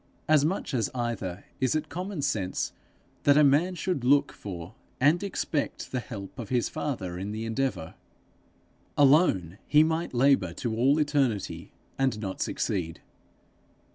As 0.27 0.43
much 0.43 0.73
as 0.73 0.89
either 0.95 1.45
is 1.59 1.75
it 1.75 1.87
common 1.87 2.23
sense 2.23 2.73
that 3.21 3.37
a 3.37 3.43
man 3.43 3.75
should 3.75 4.03
look 4.03 4.31
for 4.31 4.73
and 4.99 5.21
expect 5.21 5.91
the 5.91 5.99
help 5.99 6.39
of 6.39 6.49
his 6.49 6.69
Father 6.69 7.19
in 7.19 7.31
the 7.31 7.45
endeavour. 7.45 7.93
Alone, 8.97 9.59
he 9.67 9.83
might 9.83 10.15
labour 10.15 10.53
to 10.55 10.75
all 10.75 10.97
eternity 10.99 11.71
and 11.99 12.19
not 12.19 12.41
succeed. 12.41 13.01